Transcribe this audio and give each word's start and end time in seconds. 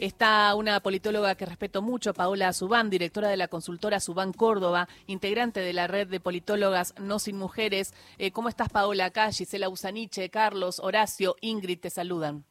Está 0.00 0.54
una 0.54 0.80
politóloga 0.80 1.34
que 1.34 1.44
respeto 1.44 1.82
mucho, 1.82 2.14
Paola 2.14 2.54
Subán, 2.54 2.88
directora 2.88 3.28
de 3.28 3.36
la 3.36 3.48
consultora 3.48 4.00
Subán 4.00 4.32
Córdoba, 4.32 4.88
integrante 5.06 5.60
de 5.60 5.74
la 5.74 5.88
red 5.88 6.08
de 6.08 6.20
politólogas 6.20 6.94
No 6.98 7.18
Sin 7.18 7.36
Mujeres. 7.36 7.92
Eh, 8.16 8.30
¿Cómo 8.30 8.48
estás, 8.48 8.70
Paola? 8.70 9.04
Acá 9.04 9.30
Gisela 9.30 9.68
Usaniche, 9.68 10.30
Carlos, 10.30 10.80
Horacio, 10.80 11.36
Ingrid 11.42 11.80
te 11.80 11.90
saludan. 11.90 12.46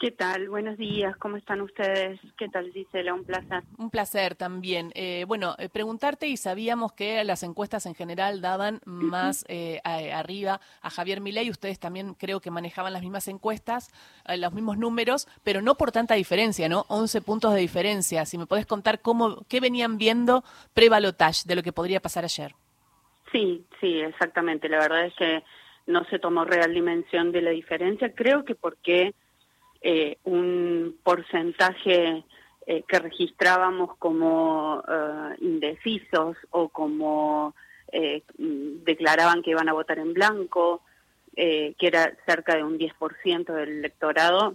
¿Qué 0.00 0.10
tal? 0.10 0.48
Buenos 0.48 0.78
días, 0.78 1.14
¿cómo 1.18 1.36
están 1.36 1.60
ustedes? 1.60 2.18
¿Qué 2.38 2.48
tal, 2.48 2.72
Gisela? 2.72 3.12
Un 3.12 3.22
placer. 3.22 3.62
Un 3.76 3.90
placer 3.90 4.34
también. 4.34 4.92
Eh, 4.94 5.26
bueno, 5.28 5.54
eh, 5.58 5.68
preguntarte 5.68 6.26
y 6.26 6.38
sabíamos 6.38 6.94
que 6.94 7.22
las 7.22 7.42
encuestas 7.42 7.84
en 7.84 7.94
general 7.94 8.40
daban 8.40 8.80
más 8.86 9.44
eh, 9.48 9.78
arriba 9.84 10.62
a 10.80 10.88
Javier 10.88 11.20
Milei. 11.20 11.50
Ustedes 11.50 11.78
también 11.78 12.14
creo 12.14 12.40
que 12.40 12.50
manejaban 12.50 12.94
las 12.94 13.02
mismas 13.02 13.28
encuestas, 13.28 13.92
los 14.38 14.54
mismos 14.54 14.78
números, 14.78 15.28
pero 15.44 15.60
no 15.60 15.74
por 15.74 15.92
tanta 15.92 16.14
diferencia, 16.14 16.66
¿no? 16.70 16.86
11 16.88 17.20
puntos 17.20 17.52
de 17.52 17.60
diferencia. 17.60 18.24
Si 18.24 18.38
me 18.38 18.46
podés 18.46 18.64
contar 18.64 19.02
cómo, 19.02 19.44
qué 19.50 19.60
venían 19.60 19.98
viendo 19.98 20.44
pre-balotage 20.72 21.44
de 21.44 21.56
lo 21.56 21.62
que 21.62 21.74
podría 21.74 22.00
pasar 22.00 22.24
ayer. 22.24 22.54
Sí, 23.32 23.66
sí, 23.82 24.00
exactamente. 24.00 24.66
La 24.70 24.78
verdad 24.78 25.04
es 25.04 25.14
que 25.16 25.42
no 25.86 26.04
se 26.04 26.18
tomó 26.18 26.46
real 26.46 26.72
dimensión 26.72 27.32
de 27.32 27.42
la 27.42 27.50
diferencia. 27.50 28.14
Creo 28.14 28.46
que 28.46 28.54
porque 28.54 29.12
eh, 29.82 30.18
un 30.24 30.98
porcentaje 31.02 32.22
eh, 32.66 32.82
que 32.86 32.98
registrábamos 32.98 33.96
como 33.96 34.82
eh, 34.86 35.36
indecisos 35.40 36.36
o 36.50 36.68
como 36.68 37.54
declaraban 38.32 39.42
que 39.42 39.50
iban 39.50 39.68
a 39.68 39.72
votar 39.72 39.98
en 39.98 40.14
blanco, 40.14 40.80
que 41.34 41.74
era 41.80 42.16
cerca 42.24 42.54
de 42.54 42.62
un 42.62 42.78
10% 42.78 43.52
del 43.52 43.68
electorado, 43.78 44.54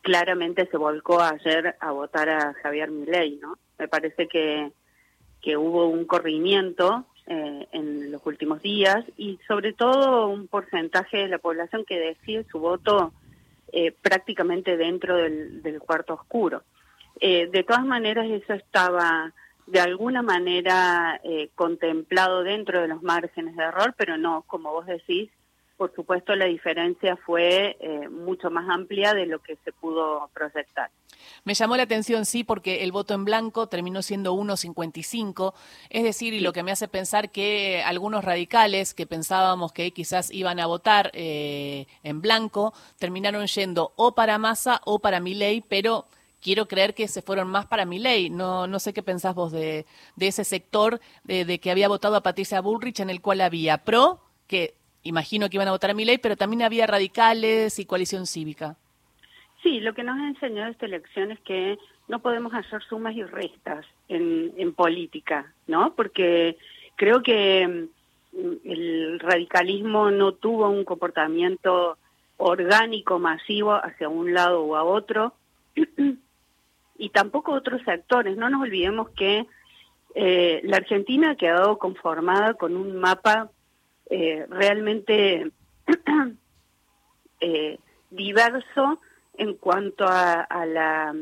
claramente 0.00 0.68
se 0.70 0.76
volcó 0.76 1.20
ayer 1.20 1.74
a 1.80 1.90
votar 1.90 2.28
a 2.28 2.54
Javier 2.62 2.92
Milei, 2.92 3.40
¿no? 3.42 3.58
Me 3.80 3.88
parece 3.88 4.28
que, 4.28 4.70
que 5.42 5.56
hubo 5.56 5.88
un 5.88 6.04
corrimiento 6.04 7.04
en 7.26 8.12
los 8.12 8.24
últimos 8.24 8.62
días 8.62 9.04
y 9.16 9.40
sobre 9.48 9.72
todo 9.72 10.28
un 10.28 10.46
porcentaje 10.46 11.16
de 11.16 11.28
la 11.28 11.38
población 11.38 11.84
que 11.84 11.98
decide 11.98 12.46
su 12.48 12.60
voto 12.60 13.12
eh, 13.72 13.92
prácticamente 13.92 14.76
dentro 14.76 15.16
del, 15.16 15.80
cuarto 15.80 16.14
oscuro. 16.14 16.62
Eh, 17.20 17.48
de 17.50 17.64
todas 17.64 17.84
maneras, 17.84 18.26
eso 18.28 18.54
estaba 18.54 19.32
de 19.66 19.80
alguna 19.80 20.22
manera 20.22 21.20
eh, 21.24 21.50
contemplado 21.54 22.42
dentro 22.42 22.80
de 22.80 22.88
los 22.88 23.02
márgenes 23.02 23.56
de 23.56 23.64
error, 23.64 23.94
pero 23.96 24.16
no, 24.16 24.42
como 24.46 24.72
vos 24.72 24.86
decís, 24.86 25.30
por 25.76 25.92
supuesto 25.94 26.34
la 26.36 26.46
diferencia 26.46 27.16
fue 27.16 27.76
mucho 28.10 28.50
más 28.50 28.66
amplia 28.70 29.12
de 29.12 29.26
lo 29.26 29.40
que 29.40 29.56
se 29.64 29.72
pudo 29.72 30.30
proyectar. 30.32 30.90
Me 31.44 31.54
llamó 31.54 31.76
la 31.76 31.84
atención, 31.84 32.26
sí, 32.26 32.44
porque 32.44 32.82
el 32.84 32.92
voto 32.92 33.14
en 33.14 33.24
blanco 33.24 33.68
terminó 33.68 34.02
siendo 34.02 34.34
1,55, 34.34 35.54
es 35.90 36.02
decir, 36.02 36.34
y 36.34 36.40
lo 36.40 36.52
que 36.52 36.62
me 36.62 36.72
hace 36.72 36.88
pensar 36.88 37.30
que 37.30 37.82
algunos 37.84 38.24
radicales 38.24 38.94
que 38.94 39.06
pensábamos 39.06 39.72
que 39.72 39.90
quizás 39.92 40.30
iban 40.30 40.60
a 40.60 40.66
votar 40.66 41.10
eh, 41.14 41.86
en 42.02 42.20
blanco, 42.20 42.74
terminaron 42.98 43.46
yendo 43.46 43.92
o 43.96 44.14
para 44.14 44.38
Massa 44.38 44.80
o 44.84 44.98
para 44.98 45.20
Milei, 45.20 45.60
pero 45.60 46.06
quiero 46.40 46.68
creer 46.68 46.94
que 46.94 47.08
se 47.08 47.22
fueron 47.22 47.48
más 47.48 47.66
para 47.66 47.84
Milei. 47.84 48.30
No, 48.30 48.66
no 48.66 48.78
sé 48.78 48.92
qué 48.92 49.02
pensás 49.02 49.34
vos 49.34 49.52
de, 49.52 49.86
ese 50.18 50.44
sector 50.44 51.00
de, 51.24 51.58
que 51.58 51.70
había 51.70 51.88
votado 51.88 52.16
a 52.16 52.22
Patricia 52.22 52.60
Bullrich, 52.60 53.00
en 53.00 53.10
el 53.10 53.20
cual 53.20 53.40
había 53.40 53.78
pro, 53.78 54.20
que 54.46 54.74
imagino 55.02 55.48
que 55.48 55.56
iban 55.56 55.68
a 55.68 55.72
votar 55.72 55.90
a 55.90 55.94
Milei, 55.94 56.18
pero 56.18 56.36
también 56.36 56.62
había 56.62 56.86
radicales 56.86 57.78
y 57.78 57.84
coalición 57.84 58.26
cívica. 58.26 58.76
Sí, 59.66 59.80
lo 59.80 59.94
que 59.94 60.04
nos 60.04 60.16
ha 60.16 60.28
enseñado 60.28 60.70
esta 60.70 60.86
elección 60.86 61.32
es 61.32 61.40
que 61.40 61.76
no 62.06 62.20
podemos 62.20 62.54
hacer 62.54 62.84
sumas 62.84 63.16
y 63.16 63.24
restas 63.24 63.84
en, 64.08 64.52
en 64.56 64.72
política, 64.72 65.52
¿no? 65.66 65.92
Porque 65.96 66.56
creo 66.94 67.20
que 67.20 67.88
mm, 68.32 68.52
el 68.64 69.18
radicalismo 69.18 70.12
no 70.12 70.34
tuvo 70.34 70.68
un 70.68 70.84
comportamiento 70.84 71.98
orgánico, 72.36 73.18
masivo, 73.18 73.72
hacia 73.72 74.08
un 74.08 74.32
lado 74.34 74.62
o 74.62 74.76
a 74.76 74.84
otro, 74.84 75.32
y 76.96 77.08
tampoco 77.08 77.50
otros 77.50 77.82
sectores. 77.82 78.36
No 78.36 78.48
nos 78.48 78.62
olvidemos 78.62 79.10
que 79.16 79.46
eh, 80.14 80.60
la 80.62 80.76
Argentina 80.76 81.32
ha 81.32 81.36
quedado 81.36 81.76
conformada 81.78 82.54
con 82.54 82.76
un 82.76 83.00
mapa 83.00 83.50
eh, 84.10 84.46
realmente 84.48 85.50
eh, 87.40 87.80
diverso 88.10 89.00
en 89.38 89.54
cuanto 89.54 90.06
a, 90.06 90.46
la, 90.66 91.14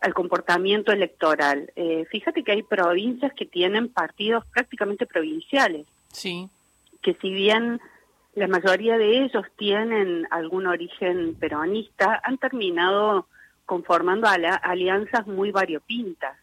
al 0.00 0.14
comportamiento 0.14 0.92
electoral. 0.92 1.72
Eh, 1.76 2.06
fíjate 2.10 2.42
que 2.42 2.52
hay 2.52 2.62
provincias 2.62 3.32
que 3.34 3.46
tienen 3.46 3.88
partidos 3.88 4.44
prácticamente 4.46 5.06
provinciales. 5.06 5.86
Sí. 6.12 6.48
Que 7.02 7.14
si 7.14 7.30
bien 7.30 7.80
la 8.34 8.48
mayoría 8.48 8.98
de 8.98 9.24
ellos 9.24 9.44
tienen 9.56 10.26
algún 10.30 10.66
origen 10.66 11.34
peronista, 11.34 12.20
han 12.22 12.38
terminado 12.38 13.26
conformando 13.66 14.28
a 14.28 14.38
la, 14.38 14.54
alianzas 14.54 15.26
muy 15.26 15.50
variopintas. 15.50 16.36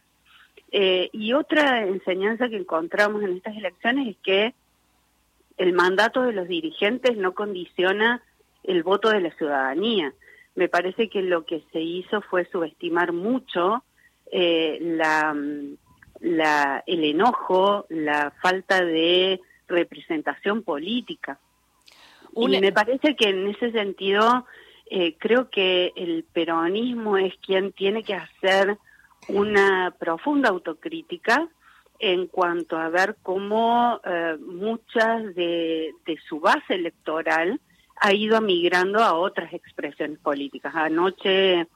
Eh, 0.72 1.10
y 1.14 1.34
otra 1.34 1.86
enseñanza 1.86 2.50
que 2.50 2.58
encontramos 2.58 3.24
en 3.24 3.38
estas 3.38 3.56
elecciones 3.56 4.10
es 4.10 4.18
que 4.22 4.54
el 5.58 5.74
mandato 5.74 6.24
de 6.24 6.34
los 6.34 6.48
dirigentes 6.48 7.16
no 7.16 7.34
condiciona 7.34 8.22
el 8.64 8.84
voto 8.84 9.10
de 9.10 9.22
la 9.22 9.32
ciudadanía 9.32 10.14
me 10.56 10.70
parece 10.70 11.10
que 11.10 11.22
lo 11.22 11.46
que 11.46 11.64
se 11.72 11.82
hizo 11.82 12.22
fue 12.22 12.46
subestimar 12.46 13.12
mucho 13.12 13.84
eh, 14.32 14.78
la, 14.82 15.36
la, 16.22 16.84
el 16.88 17.04
enojo, 17.04 17.86
la 17.90 18.32
falta 18.42 18.84
de 18.84 19.42
representación 19.68 20.64
política. 20.64 21.40
Y 22.36 22.48
me 22.48 22.72
parece 22.72 23.16
que 23.16 23.30
en 23.30 23.48
ese 23.48 23.72
sentido 23.72 24.46
eh, 24.90 25.16
creo 25.18 25.50
que 25.50 25.94
el 25.96 26.26
peronismo 26.32 27.18
es 27.18 27.34
quien 27.38 27.72
tiene 27.72 28.04
que 28.04 28.14
hacer 28.14 28.78
una 29.28 29.94
profunda 29.98 30.50
autocrítica 30.50 31.48
en 32.00 32.28
cuanto 32.28 32.78
a 32.78 32.90
ver 32.90 33.16
cómo 33.24 34.02
eh, 34.04 34.38
muchas 34.40 35.34
de, 35.34 35.94
de, 36.06 36.18
su 36.28 36.40
base 36.40 36.76
electoral 36.76 37.60
ha 37.98 38.14
ido 38.14 38.42
migrando 38.42 39.00
a 39.00 39.14
otras 39.14 39.54
expresiones 39.54 40.20
políticas. 40.20 40.74
Anoche, 40.76 41.68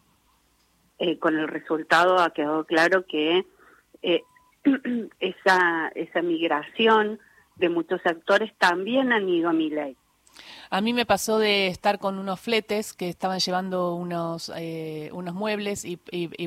eh, 1.00 1.18
con 1.19 1.38
el 1.38 1.47
resultado, 1.47 2.19
ha 2.19 2.34
quedado 2.34 2.66
claro 2.66 3.06
que 3.06 3.46
eh, 4.02 4.24
esa, 5.19 5.90
esa 5.96 6.22
migración 6.22 7.19
de 7.56 7.69
muchos 7.69 8.02
actores 8.06 8.52
también 8.58 9.12
han 9.12 9.28
ido 9.29 9.50
a 9.50 9.53
mi 9.53 9.69
ley. 9.69 9.96
A 10.69 10.81
mí 10.81 10.94
me 10.94 11.06
pasó 11.06 11.40
de 11.40 11.67
estar 11.67 11.97
con 11.97 12.19
unos 12.19 12.40
fletes 12.40 12.94
que 12.94 13.09
estaban 13.09 13.40
llevando 13.40 13.95
unos, 13.95 14.51
eh, 14.56 15.09
unos 15.13 15.34
muebles 15.34 15.84
y, 15.84 15.97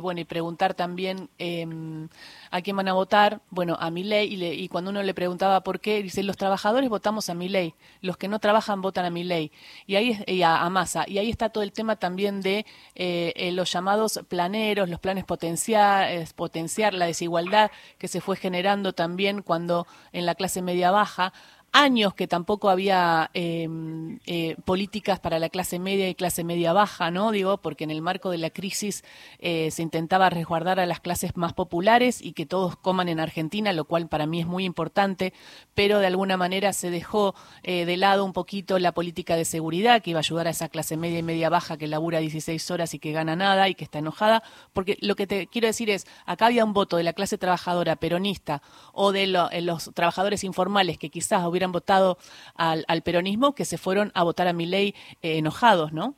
bueno, 0.00 0.20
y 0.20 0.24
preguntar 0.24 0.74
también 0.74 1.28
em, 1.38 2.08
a 2.50 2.60
quién 2.62 2.76
van 2.76 2.88
a 2.88 2.92
votar. 2.92 3.40
Bueno, 3.50 3.76
a 3.80 3.90
mi 3.90 4.04
ley. 4.04 4.32
Y, 4.34 4.44
y, 4.44 4.68
cuando 4.68 4.90
uno 4.90 5.02
le 5.02 5.12
preguntaba 5.14 5.62
por 5.62 5.80
qué, 5.80 6.02
dice, 6.02 6.22
los 6.22 6.36
trabajadores 6.36 6.88
votamos 6.88 7.28
a 7.30 7.34
mi 7.34 7.48
ley, 7.48 7.74
los 8.00 8.16
que 8.16 8.28
no 8.28 8.38
trabajan 8.38 8.80
votan 8.80 9.04
a 9.04 9.10
mi 9.10 9.24
ley. 9.24 9.50
Y 9.86 9.96
ahí 9.96 10.22
y 10.26 10.42
a, 10.42 10.62
a 10.62 10.70
Massa. 10.70 11.04
Y 11.08 11.18
ahí 11.18 11.30
está 11.30 11.48
todo 11.50 11.64
el 11.64 11.72
tema 11.72 11.96
también 11.96 12.42
de 12.42 12.64
eh, 12.94 13.32
eh, 13.34 13.52
los 13.52 13.72
llamados 13.72 14.20
planeros, 14.28 14.88
los 14.88 15.00
planes 15.00 15.24
potenciar, 15.24 16.08
potenciar 16.36 16.94
la 16.94 17.06
desigualdad 17.06 17.70
que 17.98 18.08
se 18.08 18.20
fue 18.20 18.36
generando 18.36 18.92
también 18.92 19.42
cuando 19.42 19.86
en 20.12 20.26
la 20.26 20.34
clase 20.34 20.62
media 20.62 20.90
baja 20.90 21.32
años 21.72 22.12
que 22.14 22.28
tampoco 22.28 22.68
había 22.68 23.30
em, 23.32 24.20
eh, 24.26 24.56
políticas 24.64 25.20
para 25.20 25.38
la 25.38 25.48
clase 25.48 25.78
media 25.78 26.08
y 26.08 26.14
clase 26.14 26.44
media 26.44 26.74
baja, 26.74 27.10
¿no? 27.10 27.32
Digo, 27.32 27.56
porque 27.56 27.84
en 27.84 27.90
el 27.90 28.02
marco 28.02 28.30
de 28.30 28.38
la 28.38 28.50
crisis 28.50 29.04
eh, 29.38 29.70
se 29.70 29.82
intentaba 29.82 30.28
resguardar 30.28 30.78
a 30.80 30.86
las 30.86 31.00
clases 31.00 31.34
más 31.36 31.54
populares 31.54 32.20
y 32.20 32.34
que 32.34 32.44
todos 32.44 32.76
coman 32.76 33.08
en 33.08 33.20
Argentina, 33.20 33.72
lo 33.72 33.86
cual 33.86 34.08
para 34.08 34.26
mí 34.26 34.40
es 34.40 34.46
muy 34.46 34.64
importante, 34.64 35.32
pero 35.74 35.98
de 35.98 36.06
alguna 36.06 36.36
manera 36.36 36.74
se 36.74 36.90
dejó 36.90 37.34
eh, 37.62 37.86
de 37.86 37.96
lado 37.96 38.24
un 38.26 38.34
poquito 38.34 38.78
la 38.78 38.92
política 38.92 39.36
de 39.36 39.46
seguridad 39.46 40.02
que 40.02 40.10
iba 40.10 40.18
a 40.18 40.20
ayudar 40.20 40.48
a 40.48 40.50
esa 40.50 40.68
clase 40.68 40.98
media 40.98 41.20
y 41.20 41.22
media 41.22 41.48
baja 41.48 41.78
que 41.78 41.86
labura 41.86 42.18
16 42.18 42.70
horas 42.70 42.92
y 42.92 42.98
que 42.98 43.12
gana 43.12 43.34
nada 43.34 43.70
y 43.70 43.74
que 43.74 43.84
está 43.84 43.98
enojada, 43.98 44.42
porque 44.74 44.98
lo 45.00 45.16
que 45.16 45.26
te 45.26 45.46
quiero 45.46 45.68
decir 45.68 45.88
es, 45.88 46.06
acá 46.26 46.46
había 46.46 46.66
un 46.66 46.74
voto 46.74 46.98
de 46.98 47.02
la 47.02 47.14
clase 47.14 47.38
trabajadora 47.38 47.96
peronista 47.96 48.60
o 48.92 49.12
de 49.12 49.26
los 49.26 49.90
trabajadores 49.94 50.44
informales 50.44 50.98
que 50.98 51.08
quizás 51.08 51.42
hubieran 51.46 51.61
han 51.64 51.72
votado 51.72 52.18
al, 52.54 53.02
peronismo 53.02 53.54
que 53.54 53.64
se 53.64 53.78
fueron 53.78 54.12
a 54.14 54.22
votar 54.22 54.48
a 54.48 54.52
mi 54.52 54.66
ley 54.66 54.94
eh, 55.22 55.38
enojados, 55.38 55.92
¿no? 55.92 56.14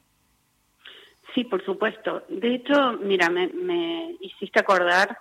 Sí, 1.34 1.44
por 1.44 1.64
supuesto. 1.64 2.22
De 2.28 2.54
hecho, 2.54 2.92
mira, 3.00 3.28
me, 3.28 4.16
hiciste 4.20 4.60
acordar 4.60 5.18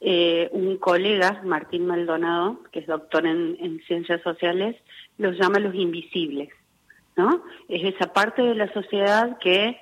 eh, 0.00 0.48
un 0.52 0.76
colega, 0.76 1.42
Martín 1.44 1.86
Maldonado, 1.86 2.62
que 2.70 2.80
es 2.80 2.86
doctor 2.86 3.26
en, 3.26 3.80
ciencias 3.86 4.22
sociales, 4.22 4.76
los 5.18 5.36
llama 5.36 5.58
los 5.58 5.74
invisibles, 5.74 6.50
¿no? 7.16 7.42
Es 7.68 7.94
esa 7.94 8.12
parte 8.12 8.42
de 8.42 8.54
la 8.54 8.72
sociedad 8.72 9.38
que 9.38 9.76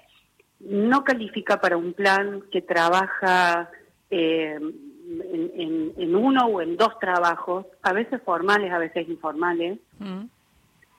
no 0.60 1.04
califica 1.04 1.60
para 1.60 1.76
un 1.76 1.92
plan, 1.92 2.42
que 2.50 2.62
trabaja 2.62 3.70
eh, 4.10 4.58
en, 5.08 6.14
uno 6.14 6.46
o 6.46 6.60
en 6.60 6.76
dos 6.76 6.98
trabajos, 6.98 7.66
a 7.82 7.92
veces 7.92 8.20
formales, 8.22 8.72
a 8.72 8.78
veces 8.78 9.08
informales, 9.08 9.78
mm. 9.98 10.24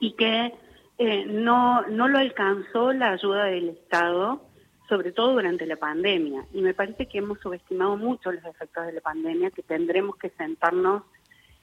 y 0.00 0.12
que 0.12 0.54
eh, 0.98 1.24
no, 1.26 1.82
no 1.82 2.08
lo 2.08 2.18
alcanzó 2.18 2.92
la 2.92 3.12
ayuda 3.12 3.44
del 3.44 3.70
Estado, 3.70 4.42
sobre 4.88 5.12
todo 5.12 5.32
durante 5.32 5.66
la 5.66 5.76
pandemia. 5.76 6.44
Y 6.52 6.62
me 6.62 6.74
parece 6.74 7.06
que 7.06 7.18
hemos 7.18 7.38
subestimado 7.40 7.96
mucho 7.96 8.32
los 8.32 8.44
efectos 8.44 8.86
de 8.86 8.92
la 8.92 9.00
pandemia, 9.00 9.50
que 9.50 9.62
tendremos 9.62 10.16
que 10.16 10.30
sentarnos 10.30 11.02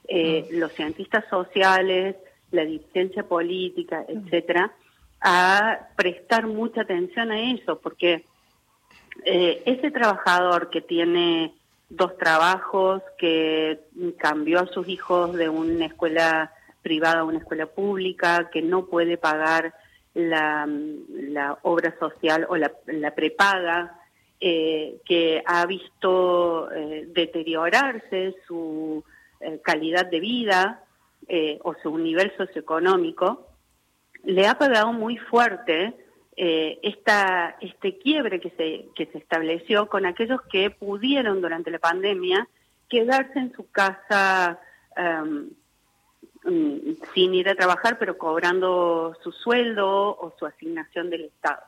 eh, 0.06 0.48
mm. 0.50 0.58
los 0.58 0.72
cientistas 0.72 1.24
sociales, 1.28 2.16
la 2.50 2.64
dirigencia 2.64 3.22
política, 3.24 4.04
mm. 4.08 4.26
etcétera, 4.26 4.72
a 5.20 5.88
prestar 5.96 6.46
mucha 6.46 6.82
atención 6.82 7.30
a 7.30 7.52
eso, 7.52 7.78
porque 7.80 8.24
eh, 9.24 9.62
ese 9.66 9.90
trabajador 9.90 10.70
que 10.70 10.80
tiene 10.80 11.52
dos 11.88 12.16
trabajos, 12.18 13.02
que 13.18 13.80
cambió 14.18 14.60
a 14.60 14.66
sus 14.66 14.88
hijos 14.88 15.34
de 15.34 15.48
una 15.48 15.86
escuela 15.86 16.52
privada 16.82 17.20
a 17.20 17.24
una 17.24 17.38
escuela 17.38 17.66
pública, 17.66 18.50
que 18.50 18.62
no 18.62 18.86
puede 18.86 19.16
pagar 19.16 19.74
la, 20.14 20.68
obra 21.62 21.94
social 21.98 22.46
o 22.48 22.56
la, 22.56 23.14
prepaga, 23.14 23.98
eh, 24.40 25.00
que 25.04 25.42
ha 25.44 25.66
visto 25.66 26.70
eh, 26.70 27.08
deteriorarse 27.08 28.36
su 28.46 29.04
eh, 29.40 29.60
calidad 29.62 30.06
de 30.06 30.20
vida 30.20 30.84
o 31.62 31.74
su 31.82 31.98
nivel 31.98 32.32
socioeconómico, 32.38 33.48
le 34.24 34.46
ha 34.46 34.56
pagado 34.56 34.94
muy 34.94 35.18
fuerte 35.18 35.94
eh, 36.40 36.78
esta, 36.82 37.56
este 37.60 37.98
quiebre 37.98 38.38
que 38.38 38.50
se, 38.50 38.90
que 38.94 39.06
se 39.10 39.18
estableció 39.18 39.88
con 39.88 40.06
aquellos 40.06 40.40
que 40.42 40.70
pudieron 40.70 41.40
durante 41.40 41.72
la 41.72 41.80
pandemia 41.80 42.46
quedarse 42.88 43.40
en 43.40 43.52
su 43.54 43.68
casa 43.72 44.60
em, 44.96 45.50
mm, 46.44 47.02
sin 47.12 47.34
ir 47.34 47.48
a 47.48 47.56
trabajar, 47.56 47.98
pero 47.98 48.16
cobrando 48.16 49.16
su 49.20 49.32
sueldo 49.32 50.16
o 50.16 50.32
su 50.38 50.46
asignación 50.46 51.10
del 51.10 51.24
Estado. 51.24 51.62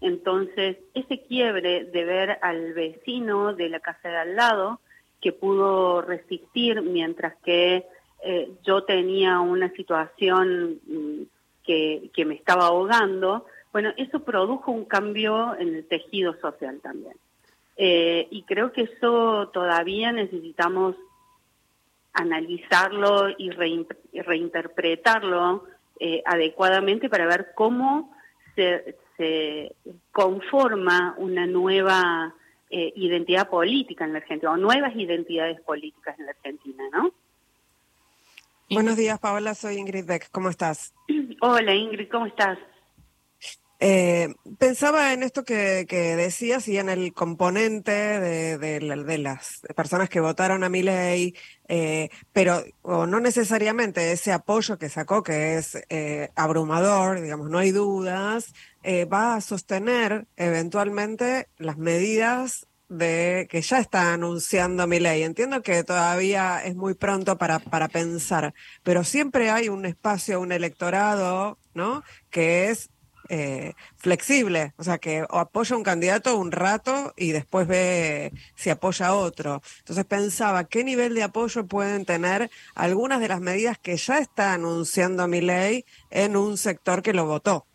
Entonces, 0.00 0.78
ese 0.94 1.20
quiebre 1.24 1.84
de 1.84 2.04
ver 2.06 2.38
al 2.40 2.72
vecino 2.72 3.52
de 3.52 3.68
la 3.68 3.80
casa 3.80 4.08
de 4.08 4.16
al 4.16 4.34
lado 4.34 4.80
que 5.20 5.32
pudo 5.32 6.00
resistir 6.00 6.80
mientras 6.80 7.36
que 7.44 7.84
eh, 8.24 8.50
yo 8.64 8.84
tenía 8.84 9.40
una 9.40 9.70
situación 9.72 10.80
mm, 10.86 11.22
que, 11.64 12.10
que 12.14 12.24
me 12.24 12.34
estaba 12.34 12.68
ahogando, 12.68 13.44
bueno, 13.76 13.92
eso 13.98 14.20
produjo 14.20 14.72
un 14.72 14.86
cambio 14.86 15.54
en 15.58 15.74
el 15.74 15.86
tejido 15.86 16.34
social 16.40 16.80
también. 16.82 17.12
Eh, 17.76 18.26
y 18.30 18.44
creo 18.44 18.72
que 18.72 18.84
eso 18.84 19.50
todavía 19.52 20.12
necesitamos 20.12 20.96
analizarlo 22.14 23.28
y, 23.36 23.50
reinterpretarlo 23.50 25.66
eh, 26.00 26.22
adecuadamente 26.24 27.10
para 27.10 27.26
ver 27.26 27.48
cómo 27.54 28.16
se, 28.54 28.96
conforma 30.10 31.14
una 31.18 31.46
nueva 31.46 32.34
eh, 32.70 32.94
identidad 32.96 33.50
política 33.50 34.06
en 34.06 34.14
la 34.14 34.20
Argentina, 34.20 34.52
o 34.52 34.56
nuevas 34.56 34.96
identidades 34.96 35.60
políticas 35.60 36.18
en 36.18 36.24
la 36.24 36.30
Argentina, 36.30 36.82
¿no? 36.92 37.12
Buenos 38.70 38.96
días, 38.96 39.18
Paola. 39.18 39.54
Soy 39.54 39.76
Ingrid 39.76 40.06
Beck. 40.06 40.30
¿Cómo 40.30 40.48
estás? 40.48 40.94
Hola, 41.42 41.74
Ingrid. 41.74 42.08
¿Cómo 42.08 42.24
estás? 42.24 42.56
Eh, 43.78 44.34
pensaba 44.58 45.12
en 45.12 45.22
esto 45.22 45.44
que, 45.44 45.84
decías 45.86 46.66
y 46.68 46.78
en 46.78 46.88
el 46.88 47.12
componente 47.12 47.90
de, 47.92 49.18
las 49.18 49.60
personas 49.74 50.08
que 50.08 50.20
votaron 50.20 50.64
a 50.64 50.68
mi 50.68 50.82
ley, 50.82 51.34
eh, 51.68 52.08
pero 52.32 52.64
no 52.84 53.20
necesariamente 53.20 54.12
ese 54.12 54.32
apoyo 54.32 54.78
que 54.78 54.88
sacó, 54.88 55.22
que 55.22 55.56
es 55.56 55.76
eh, 55.90 56.30
abrumador, 56.36 57.20
digamos, 57.20 57.50
no 57.50 57.58
hay 57.58 57.70
dudas, 57.70 58.54
va 59.12 59.34
a 59.34 59.40
sostener 59.40 60.26
eventualmente 60.36 61.48
las 61.58 61.76
medidas 61.76 62.68
de 62.88 63.48
que 63.50 63.60
ya 63.62 63.78
está 63.78 64.12
anunciando 64.12 64.86
mi 64.86 65.00
ley. 65.00 65.22
Entiendo 65.22 65.60
que 65.62 65.82
todavía 65.82 66.64
es 66.64 66.76
muy 66.76 66.94
pronto 66.94 67.36
para, 67.36 67.58
para 67.58 67.88
pensar, 67.88 68.54
pero 68.84 69.02
siempre 69.04 69.50
hay 69.50 69.68
un 69.68 69.86
espacio, 69.86 70.40
un 70.40 70.52
electorado, 70.52 71.58
¿no? 71.74 72.04
Que 72.30 72.70
es 72.70 72.90
eh, 73.28 73.74
flexible, 73.96 74.72
o 74.76 74.84
sea, 74.84 74.98
que 74.98 75.24
apoya 75.28 75.76
un 75.76 75.82
candidato 75.82 76.36
un 76.36 76.52
rato 76.52 77.12
y 77.16 77.32
después 77.32 77.66
ve 77.66 78.32
si 78.54 78.70
apoya 78.70 79.08
a 79.08 79.14
otro. 79.14 79.62
Entonces 79.78 80.04
pensaba, 80.04 80.64
¿qué 80.64 80.84
nivel 80.84 81.14
de 81.14 81.22
apoyo 81.22 81.66
pueden 81.66 82.04
tener 82.04 82.50
algunas 82.74 83.20
de 83.20 83.28
las 83.28 83.40
medidas 83.40 83.78
que 83.78 83.96
ya 83.96 84.18
está 84.18 84.52
anunciando 84.52 85.26
mi 85.28 85.40
ley 85.40 85.84
en 86.10 86.36
un 86.36 86.56
sector 86.56 87.02
que 87.02 87.12
lo 87.12 87.26
votó? 87.26 87.66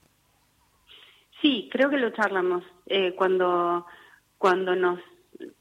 Sí, 1.41 1.69
creo 1.71 1.89
que 1.89 1.97
lo 1.97 2.11
charlamos 2.11 2.63
eh, 2.85 3.13
cuando, 3.15 3.85
cuando 4.37 4.75
nos, 4.75 4.99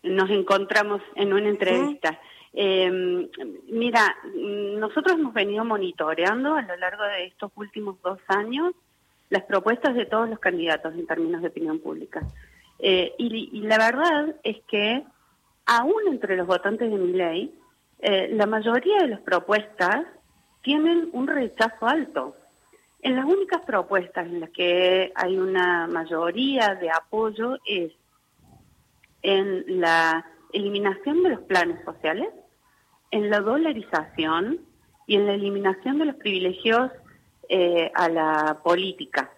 nos 0.03 0.31
encontramos 0.31 1.01
en 1.17 1.33
una 1.33 1.49
entrevista. 1.49 2.21
Em, 2.53 3.29
mira, 3.69 4.17
nosotros 4.35 5.17
hemos 5.17 5.33
venido 5.33 5.65
monitoreando 5.65 6.55
a 6.55 6.63
lo 6.63 6.77
largo 6.77 7.05
de 7.05 7.27
estos 7.27 7.51
últimos 7.55 8.01
dos 8.03 8.19
años 8.29 8.75
las 9.31 9.45
propuestas 9.45 9.95
de 9.95 10.07
todos 10.07 10.29
los 10.29 10.39
candidatos 10.39 10.93
en 10.95 11.07
términos 11.07 11.41
de 11.41 11.49
opinión 11.49 11.79
pública. 11.79 12.21
Eh, 12.79 13.15
y, 13.19 13.61
la 13.63 13.79
verdad 13.79 14.35
es 14.43 14.59
que 14.69 15.05
aún 15.67 16.03
entre 16.09 16.37
los 16.37 16.47
votantes 16.47 16.91
de 16.91 16.97
mi 16.97 17.13
ley, 17.13 17.55
eh, 18.01 18.29
la 18.33 18.47
mayoría 18.47 18.99
de 18.99 19.09
las 19.09 19.21
propuestas 19.21 20.05
tienen 20.63 21.09
un 21.13 21.27
rechazo 21.27 21.87
alto. 21.87 22.37
En 23.03 23.17
las 23.17 23.25
únicas 23.25 23.61
propuestas 23.65 24.27
en 24.27 24.41
las 24.41 24.51
que 24.51 25.13
hay 25.15 25.39
una 25.39 25.87
mayoría 25.87 26.75
de 26.75 26.91
apoyo 26.91 27.57
es 27.65 27.93
en 29.23 29.81
la 29.81 30.27
eliminación 30.53 31.23
de 31.23 31.31
los 31.31 31.41
planes 31.43 31.83
sociales, 31.85 32.29
en 33.11 33.31
la 33.31 33.41
dolarización 33.41 34.61
y 35.07 35.17
en 35.17 35.27
la 35.27 35.35
eliminación 35.35 35.99
de 35.99 36.07
los 36.07 36.17
privilegios 36.17 36.91
eh, 37.53 37.91
a 37.97 38.09
la 38.09 38.61
política, 38.63 39.29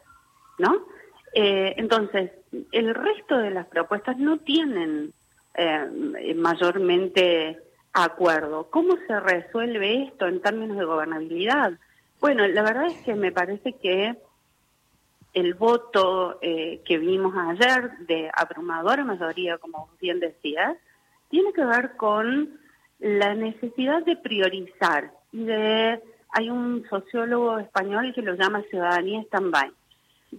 ¿no? 0.58 0.84
Eh, 1.32 1.72
entonces, 1.78 2.30
el 2.70 2.94
resto 2.94 3.38
de 3.38 3.50
las 3.50 3.66
propuestas 3.68 4.18
no 4.18 4.36
tienen 4.36 5.14
eh, 5.54 6.34
mayormente 6.36 7.58
acuerdo. 7.94 8.68
¿Cómo 8.68 8.98
se 9.06 9.18
resuelve 9.18 10.02
esto 10.02 10.26
en 10.26 10.42
términos 10.42 10.76
de 10.76 10.84
gobernabilidad? 10.84 11.72
Bueno, 12.20 12.46
la 12.46 12.62
verdad 12.62 12.88
es 12.88 13.02
que 13.02 13.14
me 13.14 13.32
parece 13.32 13.72
que 13.76 14.14
el 15.32 15.54
voto 15.54 16.38
que 16.42 16.98
vimos 16.98 17.34
ayer 17.34 17.92
de 18.00 18.30
abrumadora 18.34 19.04
mayoría, 19.04 19.56
como 19.56 19.88
bien 19.98 20.20
decías, 20.20 20.76
tiene 21.30 21.54
que 21.54 21.64
ver 21.64 21.96
con 21.96 22.60
la 22.98 23.34
necesidad 23.34 24.04
de 24.04 24.16
priorizar 24.16 25.12
y 25.32 25.44
de 25.44 26.02
hay 26.32 26.50
un 26.50 26.84
sociólogo 26.88 27.58
español 27.58 28.12
que 28.14 28.22
lo 28.22 28.34
llama 28.34 28.62
ciudadanía 28.70 29.20
stand-by. 29.22 29.70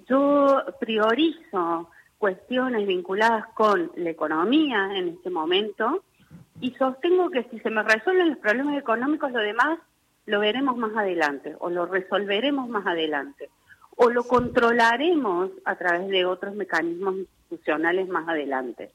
Yo 0.09 0.63
priorizo 0.79 1.89
cuestiones 2.17 2.87
vinculadas 2.87 3.45
con 3.53 3.91
la 3.95 4.09
economía 4.09 4.97
en 4.97 5.09
este 5.09 5.29
momento 5.29 6.03
y 6.59 6.71
sostengo 6.71 7.29
que 7.29 7.43
si 7.51 7.59
se 7.59 7.69
me 7.69 7.83
resuelven 7.83 8.29
los 8.29 8.37
problemas 8.39 8.77
económicos, 8.77 9.31
lo 9.31 9.39
demás 9.39 9.79
lo 10.25 10.39
veremos 10.39 10.77
más 10.77 10.95
adelante 10.95 11.55
o 11.59 11.69
lo 11.69 11.85
resolveremos 11.85 12.69
más 12.69 12.87
adelante 12.87 13.49
o 13.95 14.09
lo 14.09 14.23
controlaremos 14.23 15.51
a 15.65 15.75
través 15.75 16.07
de 16.07 16.25
otros 16.25 16.55
mecanismos 16.55 17.17
institucionales 17.17 18.07
más 18.07 18.27
adelante. 18.27 18.91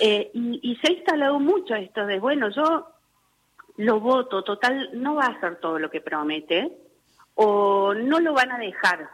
Eh, 0.00 0.30
y, 0.34 0.60
y 0.62 0.76
se 0.76 0.88
ha 0.88 0.96
instalado 0.96 1.40
mucho 1.40 1.74
esto 1.74 2.04
de, 2.04 2.18
bueno, 2.18 2.50
yo 2.50 2.86
lo 3.78 4.00
voto, 4.00 4.42
total, 4.42 4.90
no 4.92 5.14
va 5.14 5.26
a 5.26 5.30
hacer 5.30 5.56
todo 5.56 5.78
lo 5.78 5.88
que 5.88 6.00
promete 6.00 6.76
o 7.36 7.94
no 7.94 8.18
lo 8.18 8.34
van 8.34 8.50
a 8.50 8.58
dejar 8.58 9.08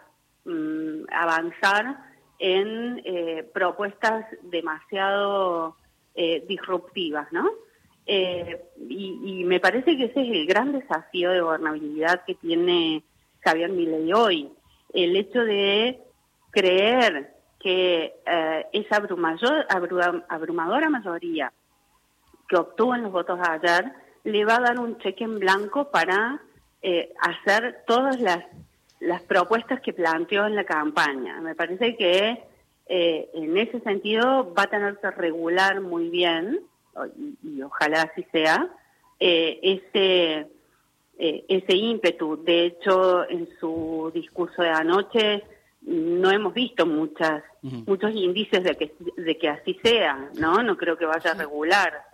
mm, 0.46 1.04
avanzar 1.12 1.98
en 2.38 3.02
eh, 3.04 3.46
propuestas 3.52 4.24
demasiado 4.42 5.76
eh, 6.14 6.42
disruptivas, 6.48 7.30
¿no? 7.30 7.50
Eh, 8.06 8.64
y, 8.88 9.44
me 9.44 9.60
parece 9.60 9.96
que 9.98 10.06
ese 10.06 10.22
es 10.22 10.28
el 10.30 10.46
gran 10.46 10.72
desafío 10.72 11.30
de 11.30 11.42
gobernabilidad 11.42 12.24
que 12.24 12.34
tiene 12.34 13.02
Javier 13.42 13.70
Milei 13.70 14.12
hoy. 14.14 14.50
El 14.94 15.14
hecho 15.14 15.40
de 15.40 16.00
creer 16.50 17.34
que 17.60 18.14
esa 18.72 18.96
abrumadora 20.28 20.90
mayoría 20.90 21.52
que 22.48 22.56
obtuvo 22.56 22.94
en 22.94 23.02
los 23.02 23.12
votos 23.12 23.38
ayer 23.42 24.03
le 24.24 24.44
va 24.44 24.56
a 24.56 24.60
dar 24.60 24.78
un 24.78 24.98
cheque 24.98 25.24
en 25.24 25.38
blanco 25.38 25.90
para 25.90 26.40
eh, 26.82 27.12
hacer 27.20 27.84
todas 27.86 28.20
las, 28.20 28.44
las 29.00 29.22
propuestas 29.22 29.80
que 29.80 29.92
planteó 29.92 30.46
en 30.46 30.56
la 30.56 30.64
campaña. 30.64 31.40
Me 31.40 31.54
parece 31.54 31.96
que 31.96 32.42
eh, 32.86 33.30
en 33.34 33.56
ese 33.56 33.80
sentido 33.80 34.52
va 34.54 34.64
a 34.64 34.70
tener 34.70 34.98
que 34.98 35.10
regular 35.10 35.80
muy 35.80 36.08
bien, 36.10 36.60
y, 37.42 37.62
ojalá 37.62 38.02
así 38.02 38.24
sea, 38.30 38.68
eh, 39.18 39.58
ese, 39.62 40.46
eh, 41.18 41.44
ese 41.48 41.76
ímpetu. 41.76 42.42
De 42.42 42.66
hecho, 42.66 43.28
en 43.28 43.48
su 43.58 44.10
discurso 44.14 44.62
de 44.62 44.70
anoche 44.70 45.44
no 45.86 46.30
hemos 46.30 46.54
visto 46.54 46.86
muchas 46.86 47.42
muchos 47.62 48.14
índices 48.14 48.64
de 48.64 48.74
que 48.76 48.94
de 49.16 49.38
que 49.38 49.48
así 49.48 49.78
sea, 49.82 50.30
¿no? 50.38 50.62
No 50.62 50.76
creo 50.76 50.96
que 50.96 51.04
vaya 51.04 51.32
a 51.32 51.34
regular. 51.34 52.04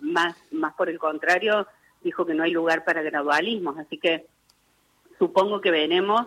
Más 0.00 0.36
más 0.52 0.74
por 0.74 0.88
el 0.88 0.98
contrario, 0.98 1.66
dijo 2.02 2.24
que 2.24 2.34
no 2.34 2.44
hay 2.44 2.52
lugar 2.52 2.84
para 2.84 3.02
gradualismos, 3.02 3.78
así 3.78 3.98
que 3.98 4.26
supongo 5.18 5.60
que 5.60 5.70
veremos 5.70 6.26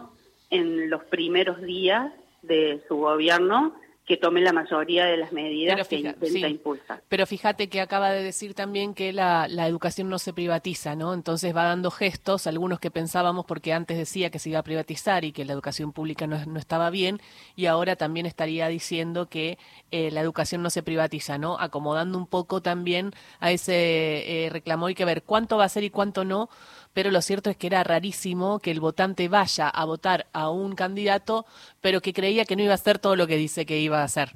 en 0.49 0.89
los 0.89 1.03
primeros 1.05 1.61
días 1.61 2.11
de 2.41 2.83
su 2.87 2.97
gobierno 2.97 3.73
que 4.05 4.17
tome 4.17 4.41
la 4.41 4.51
mayoría 4.51 5.05
de 5.05 5.15
las 5.15 5.31
medidas 5.31 5.87
que 5.87 5.95
intenta 5.95 6.47
impulsar. 6.49 7.03
Pero 7.07 7.25
fíjate 7.25 7.69
que 7.69 7.79
acaba 7.79 8.11
de 8.11 8.21
decir 8.21 8.53
también 8.53 8.93
que 8.93 9.13
la, 9.13 9.47
educación 9.65 10.09
no 10.09 10.19
se 10.19 10.33
privatiza, 10.33 10.95
¿no? 10.95 11.13
Entonces 11.13 11.55
va 11.55 11.63
dando 11.63 11.89
gestos, 11.89 12.45
algunos 12.45 12.81
que 12.81 12.91
pensábamos, 12.91 13.45
porque 13.45 13.71
antes 13.71 13.97
decía 13.97 14.29
que 14.29 14.39
se 14.39 14.49
iba 14.49 14.59
a 14.59 14.63
privatizar 14.63 15.23
y 15.23 15.31
que 15.31 15.45
la 15.45 15.53
educación 15.53 15.93
pública 15.93 16.27
no, 16.27 16.43
no 16.45 16.59
estaba 16.59 16.89
bien, 16.89 17.21
y 17.55 17.67
ahora 17.67 17.95
también 17.95 18.25
estaría 18.25 18.67
diciendo 18.67 19.29
que 19.29 19.57
eh, 19.91 20.11
la 20.11 20.19
educación 20.19 20.61
no 20.61 20.69
se 20.69 20.83
privatiza, 20.83 21.37
¿no? 21.37 21.57
Acomodando 21.57 22.17
un 22.17 22.27
poco 22.27 22.61
también 22.61 23.11
a 23.39 23.51
ese 23.51 24.45
eh, 24.45 24.49
reclamo. 24.49 24.87
Hay 24.87 24.95
que 24.95 25.05
ver 25.05 25.23
cuánto 25.23 25.57
va 25.57 25.63
a 25.63 25.69
ser 25.69 25.85
y 25.85 25.89
cuánto 25.89 26.25
no 26.25 26.49
pero 26.93 27.11
lo 27.11 27.21
cierto 27.21 27.49
es 27.49 27.57
que 27.57 27.67
era 27.67 27.83
rarísimo 27.83 28.59
que 28.59 28.71
el 28.71 28.79
votante 28.79 29.27
vaya 29.27 29.69
a 29.69 29.85
votar 29.85 30.27
a 30.33 30.49
un 30.49 30.75
candidato, 30.75 31.45
pero 31.81 32.01
que 32.01 32.13
creía 32.13 32.45
que 32.45 32.55
no 32.55 32.63
iba 32.63 32.71
a 32.71 32.75
hacer 32.75 32.99
todo 32.99 33.15
lo 33.15 33.27
que 33.27 33.37
dice 33.37 33.65
que 33.65 33.79
iba 33.79 34.01
a 34.01 34.05
hacer, 34.05 34.29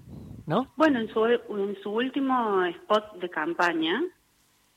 ¿no? 0.45 0.71
Bueno, 0.75 0.99
en 0.99 1.07
su, 1.13 1.25
en 1.25 1.77
su 1.81 1.91
último 1.91 2.65
spot 2.65 3.15
de 3.19 3.29
campaña 3.29 4.03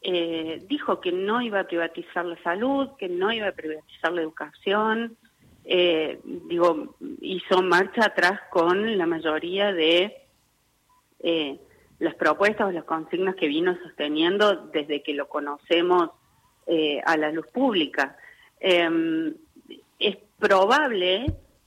eh, 0.02 0.64
dijo 0.68 1.00
que 1.00 1.12
no 1.12 1.42
iba 1.42 1.60
a 1.60 1.64
privatizar 1.64 2.24
la 2.24 2.40
salud, 2.42 2.90
que 2.98 3.08
no 3.08 3.32
iba 3.32 3.48
a 3.48 3.52
privatizar 3.52 4.12
la 4.12 4.22
educación, 4.22 5.16
eh, 5.64 6.20
digo, 6.24 6.96
hizo 7.20 7.62
marcha 7.62 8.06
atrás 8.06 8.40
con 8.50 8.96
la 8.96 9.06
mayoría 9.06 9.72
de 9.72 10.16
eh, 11.20 11.60
las 11.98 12.14
propuestas 12.14 12.68
o 12.68 12.72
las 12.72 12.84
consignas 12.84 13.34
que 13.34 13.46
vino 13.46 13.76
sosteniendo 13.82 14.68
desde 14.72 15.02
que 15.02 15.12
lo 15.12 15.28
conocemos 15.28 16.10
eh, 16.70 17.02
a 17.04 17.16
la 17.16 17.32
luz 17.32 17.48
pública. 17.48 18.16
Em, 18.60 19.34
es 19.98 20.16
probable 20.38 21.26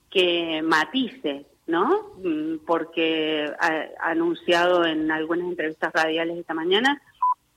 que 0.09 0.61
matice, 0.63 1.45
¿no? 1.67 2.13
Mm, 2.23 2.65
porque 2.65 3.51
ha, 3.59 4.09
anunciado 4.09 4.85
en 4.85 5.11
algunas 5.11 5.49
entrevistas 5.49 5.91
radiales 5.91 6.37
esta 6.37 6.53
mañana 6.53 7.01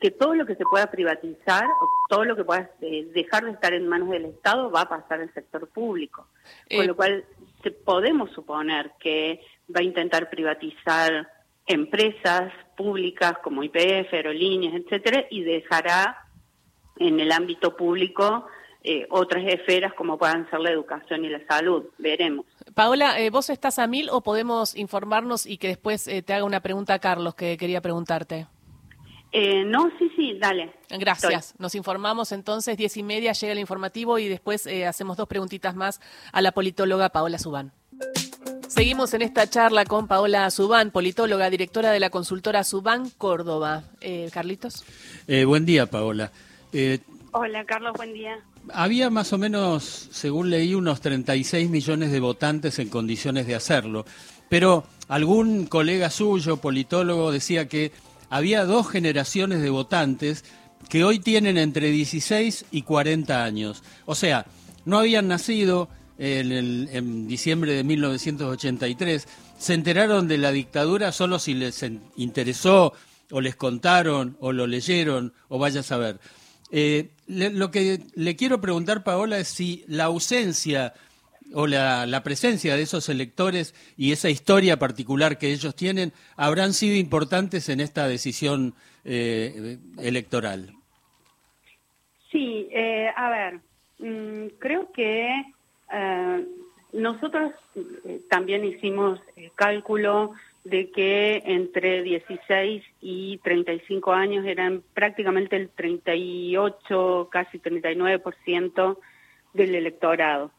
que 0.01 0.11
todo 0.11 0.35
lo 0.35 0.45
que 0.45 0.57
se 0.57 0.65
pueda 0.65 0.91
privatizar, 0.91 1.65
o 1.65 1.89
todo 2.11 2.25
lo 2.25 2.35
que 2.35 2.45
pueda 2.45 2.69
eh, 2.81 3.07
dejar 3.15 3.45
de 3.45 3.53
estar 3.53 3.73
en 3.73 3.87
manos 3.87 4.11
del 4.11 4.25
Estado 4.25 4.71
va 4.71 4.83
a 4.83 4.89
pasar 4.89 5.21
al 5.21 5.33
sector 5.33 5.69
público. 5.69 6.27
Con 6.69 6.83
eh, 6.83 6.87
lo 6.87 6.97
cual 6.97 7.25
podemos 7.85 8.31
suponer 8.33 8.91
que 8.99 9.41
va 9.75 9.81
a 9.81 9.85
intentar 9.85 10.29
privatizar 10.29 11.29
empresas 11.65 12.53
públicas 12.77 13.39
como 13.43 13.63
IPF, 13.63 14.13
aerolíneas, 14.13 14.75
etcétera, 14.75 15.27
y 15.31 15.43
dejará 15.43 16.26
en 16.99 17.21
el 17.21 17.33
ámbito 17.33 17.77
público 17.77 18.47
eh, 18.89 19.05
otras 19.11 19.43
esferas 19.49 19.93
como 19.95 20.17
puedan 20.17 20.49
ser 20.49 20.61
la 20.61 20.71
educación 20.71 21.25
y 21.25 21.29
la 21.29 21.45
salud. 21.49 21.87
Veremos. 21.99 22.47
Paola, 22.73 23.19
eh, 23.19 23.31
¿vos 23.31 23.51
estás 23.51 23.81
a 23.81 23.89
mil 23.89 24.09
o 24.11 24.21
podemos 24.21 24.77
informarnos 24.77 25.45
y 25.45 25.59
que 25.59 25.67
después 25.67 26.07
eh, 26.07 26.23
te 26.23 26.33
haga 26.35 26.45
una 26.45 26.61
pregunta 26.61 26.95
a 26.95 27.01
Carlos 27.01 27.35
que 27.35 27.57
quería 27.57 27.81
preguntarte? 27.81 28.47
no, 29.67 29.91
sí, 29.99 30.11
sí, 30.17 30.39
dale. 30.39 30.73
Gracias. 30.89 31.55
Nos 31.59 31.75
informamos 31.75 32.33
entonces, 32.33 32.77
diez 32.79 32.97
y 32.97 33.03
media 33.03 33.33
llega 33.33 33.53
el 33.53 33.59
informativo 33.59 34.19
y 34.19 34.29
después 34.29 34.67
hacemos 34.67 35.19
dos 35.19 35.29
preguntitas 35.29 35.75
más 35.75 36.01
a 36.33 36.41
la 36.41 36.53
politóloga 36.53 37.11
Paola 37.11 37.39
Subán. 37.39 37.73
Seguimos 38.69 39.13
en 39.13 39.21
esta 39.21 39.47
charla 39.51 39.85
con 39.85 40.07
Paola 40.07 40.51
Subán, 40.51 40.91
politóloga, 40.91 41.51
directora 41.51 41.91
de 41.91 42.01
la 42.01 42.09
consultora 42.09 42.65
Subán 42.65 43.11
Córdoba. 43.19 43.83
Carlitos. 44.33 44.87
buen 45.27 45.67
día, 45.67 45.85
Paola. 45.85 46.33
Eh, 46.73 47.01
Hola, 47.33 47.65
Carlos, 47.67 47.93
buen 47.97 48.15
día. 48.15 48.39
Había 48.73 49.11
más 49.11 49.33
o 49.33 49.39
menos, 49.39 50.09
según 50.11 50.49
leí, 50.49 50.75
unos 50.75 51.01
36 51.01 51.69
millones 51.69 52.11
de 52.11 52.21
votantes 52.21 52.79
en 52.79 52.89
condiciones 52.89 53.47
de 53.47 53.55
hacerlo. 53.55 54.07
Pero 54.49 54.85
algún 55.09 55.67
colega 55.67 56.09
suyo, 56.11 56.57
politólogo, 56.57 57.31
decía 57.31 57.69
que 57.69 57.93
había 58.31 58.65
dos 58.65 58.89
generaciones 58.89 59.61
de 59.61 59.71
votantes 59.71 60.45
que 60.89 61.05
hoy 61.05 61.19
tienen 61.19 61.59
entre 61.59 61.91
16 61.91 62.67
y 62.71 62.83
40 62.83 63.45
años. 63.45 63.83
O 64.07 64.15
sea, 64.15 64.47
no 64.85 64.99
habían 64.99 65.29
nacido 65.29 65.89
en, 66.19 66.53
en 66.53 67.29
diciembre 67.29 67.75
de 67.75 67.85
1983, 67.85 69.29
se 69.59 69.75
enteraron 69.75 70.29
de 70.29 70.39
la 70.39 70.53
dictadura 70.53 71.13
solo 71.13 71.39
si 71.39 71.55
les 71.55 71.85
interesó 72.17 72.95
o 73.31 73.41
les 73.41 73.57
contaron 73.57 74.37
o 74.41 74.53
lo 74.53 74.67
leyeron 74.67 75.35
o 75.49 75.59
vaya 75.59 75.81
a 75.81 75.85
saber. 75.85 76.21
Eh, 76.71 77.11
lo 77.29 77.71
que 77.71 78.01
le 78.15 78.37
quiero 78.37 78.61
preguntar, 78.61 79.05
Paola, 79.05 79.39
es 79.39 79.49
si 79.49 79.85
la 79.89 80.05
ausencia 80.05 80.95
o 81.55 81.67
la, 81.67 82.21
presencia 82.25 82.75
de 82.77 82.83
esos 82.83 83.09
electores 83.09 83.75
y 83.97 84.13
esa 84.13 84.31
historia 84.31 84.79
particular 84.79 85.39
que 85.39 85.53
ellos 85.53 85.77
tienen 85.77 86.13
habrán 86.37 86.73
sido 86.73 86.97
importantes 86.97 87.69
en 87.69 87.81
esta 87.81 88.09
decisión 88.09 88.75
eh, 89.05 89.79
electoral. 89.99 90.73
Sí, 92.33 92.69
eh, 92.73 93.09
a 93.17 93.31
ver, 93.31 93.61
mm, 93.99 94.57
creo 94.59 94.91
que 94.93 95.31
nosotros 96.93 97.53
también 98.29 98.65
hicimos 98.65 99.21
el 99.37 99.53
cálculo 99.53 100.33
de 100.69 100.91
que 100.91 101.43
entre 101.47 102.03
16 102.03 102.83
y 103.01 103.39
35 103.39 104.13
años 104.13 104.45
eran 104.45 104.83
prácticamente 104.95 105.55
el 105.55 105.69
38, 105.69 107.29
casi 107.31 107.61
39% 107.61 108.99
del 109.55 109.75
electorado. 109.77 110.51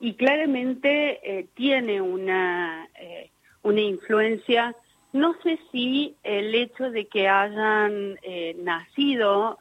Y 0.00 0.14
claramente 0.14 1.20
eh, 1.22 1.46
tiene 1.54 2.00
una, 2.00 2.88
eh, 2.98 3.30
una 3.62 3.82
influencia, 3.82 4.74
no 5.12 5.34
sé 5.42 5.58
si 5.70 6.16
el 6.22 6.54
hecho 6.54 6.90
de 6.90 7.04
que 7.06 7.28
hayan 7.28 8.18
eh, 8.22 8.56
nacido 8.58 9.58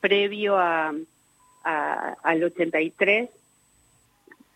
previo 0.00 0.56
a, 0.56 0.92
al 1.62 2.42
83 2.42 3.30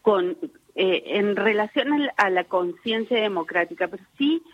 con, 0.00 0.36
eh, 0.80 1.18
en 1.18 1.34
relación 1.34 2.08
a 2.16 2.30
la 2.30 2.44
conciencia 2.44 3.20
democrática, 3.20 3.88
pero 3.88 4.04
sí 4.16 4.44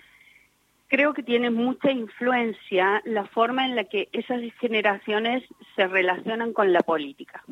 creo 0.88 1.12
que 1.12 1.22
tiene 1.22 1.50
mucha 1.50 1.90
influencia 1.90 3.02
la 3.04 3.26
forma 3.26 3.66
en 3.66 3.76
la 3.76 3.84
que 3.84 4.08
esas 4.10 4.40
generaciones 4.58 5.44
se 5.76 5.86
relacionan 5.86 6.54
con 6.54 6.72
la 6.72 6.80
política. 6.80 7.44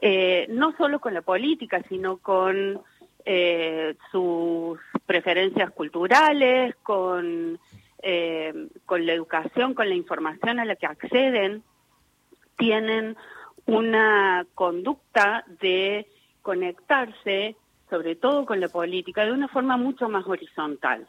Eh, 0.00 0.46
no 0.48 0.74
solo 0.78 0.98
con 0.98 1.12
la 1.12 1.20
política, 1.20 1.82
sino 1.90 2.16
con 2.16 2.80
eh, 3.26 3.96
sus 4.10 4.80
preferencias 5.04 5.70
culturales, 5.72 6.76
con, 6.82 7.58
con 8.86 9.04
la 9.04 9.12
educación, 9.12 9.74
con 9.74 9.90
la 9.90 9.94
información 9.94 10.58
a 10.58 10.64
la 10.64 10.76
que 10.76 10.86
acceden, 10.86 11.62
tienen 12.56 13.18
una 13.66 14.46
conducta 14.54 15.44
de 15.60 16.06
conectarse 16.40 17.56
sobre 17.90 18.14
todo 18.14 18.46
con 18.46 18.60
la 18.60 18.68
política, 18.68 19.26
de 19.26 19.32
una 19.32 19.48
forma 19.48 19.76
mucho 19.76 20.08
más 20.08 20.26
horizontal. 20.26 21.06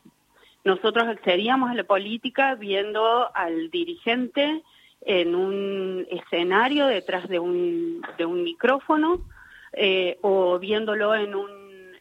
Nosotros 0.63 1.07
accedíamos 1.07 1.71
a 1.71 1.75
la 1.75 1.83
política 1.83 2.55
viendo 2.55 3.29
al 3.35 3.69
dirigente 3.71 4.61
en 5.01 5.35
un 5.35 6.05
escenario 6.09 6.85
detrás 6.87 7.27
de 7.27 7.39
un, 7.39 8.01
de 8.17 8.25
un 8.25 8.43
micrófono 8.43 9.21
eh, 9.73 10.17
o 10.21 10.59
viéndolo 10.59 11.15
en 11.15 11.33
un, 11.33 11.49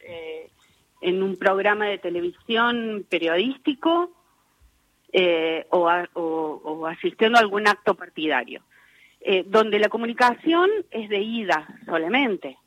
eh, 0.03 0.49
en 1.01 1.23
un 1.23 1.37
programa 1.37 1.87
de 1.87 1.97
televisión 1.97 3.05
periodístico 3.09 4.11
eh, 5.11 5.65
o, 5.69 5.89
o, 6.13 6.87
asistiendo 6.87 7.37
a 7.37 7.41
algún 7.41 7.67
acto 7.67 7.95
partidario, 7.95 8.61
donde 9.45 9.77
la 9.77 9.89
comunicación 9.89 10.69
es 10.89 11.07
de 11.09 11.19
ida 11.19 11.67
solamente. 11.85 12.57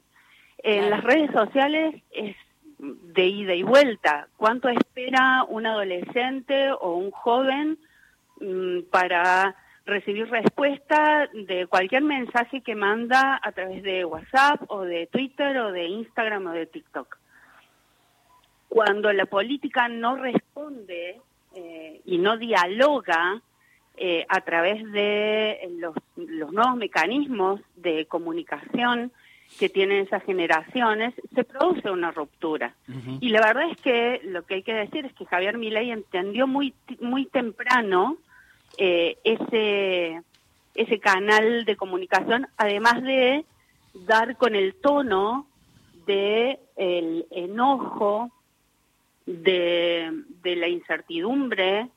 En 0.64 0.90
las 0.90 1.04
redes 1.04 1.30
sociales 1.30 1.94
es 2.10 2.34
de 2.78 3.26
ida 3.26 3.54
y 3.54 3.62
vuelta. 3.62 4.26
¿Cuánto 4.36 4.68
espera 4.68 5.44
un 5.48 5.66
adolescente 5.66 6.72
o 6.72 6.96
un 6.96 7.12
joven 7.12 7.78
mm, 8.40 8.90
para 8.90 9.54
recibir 9.86 10.28
respuesta 10.28 11.28
de 11.32 11.66
cualquier 11.66 12.02
mensaje 12.02 12.62
que 12.62 12.74
manda 12.74 13.38
a 13.40 13.52
través 13.52 13.82
de 13.84 14.04
WhatsApp 14.04 14.62
o 14.68 14.80
de 14.80 15.06
Twitter 15.06 15.56
o 15.58 15.70
de 15.70 15.84
Instagram 15.84 16.46
o 16.46 16.50
de 16.50 16.66
TikTok? 16.66 17.18
cuando 18.74 19.12
la 19.12 19.26
política 19.26 19.86
no 19.86 20.16
responde 20.16 21.20
eh, 21.54 22.00
y 22.06 22.18
no 22.18 22.36
dialoga 22.36 23.40
eh, 23.96 24.26
a 24.28 24.40
través 24.40 24.82
de 24.90 25.60
los, 25.78 25.94
los 26.16 26.52
nuevos 26.52 26.74
mecanismos 26.74 27.60
de 27.76 28.06
comunicación 28.06 29.12
que 29.58 29.68
tienen 29.68 30.04
esas 30.06 30.22
generaciones, 30.24 31.14
se 31.34 31.44
produce 31.44 31.90
una 31.90 32.10
ruptura. 32.10 32.74
Y 33.20 33.28
la 33.28 33.40
verdad 33.40 33.70
es 33.70 33.80
que 33.80 34.20
lo 34.24 34.44
que 34.44 34.54
hay 34.56 34.62
que 34.62 34.74
decir 34.74 35.06
es 35.06 35.12
que 35.14 35.26
Javier 35.26 35.58
Milei 35.58 35.90
entendió 35.90 36.46
muy 36.46 36.74
muy 37.00 37.26
temprano 37.26 38.16
eh, 38.78 39.16
ese 39.24 40.20
ese 40.74 40.98
canal 40.98 41.64
de 41.64 41.76
comunicación, 41.76 42.48
además 42.56 43.02
de 43.02 43.44
dar 43.94 44.36
con 44.36 44.56
el 44.56 44.74
tono 44.74 45.46
de 46.06 46.58
el 46.76 47.26
enojo, 47.30 48.32
de, 49.26 50.10
de 50.42 50.56
la 50.56 50.68
incertidumbre, 50.68 51.88